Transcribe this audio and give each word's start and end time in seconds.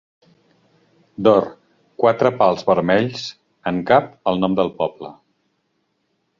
D'or, 1.27 1.45
quatre 2.03 2.33
pals 2.39 2.65
vermells; 2.71 3.29
en 3.73 3.81
cap, 3.93 4.11
el 4.33 4.45
nom 4.47 4.59
del 4.63 4.73
poble. 4.83 5.15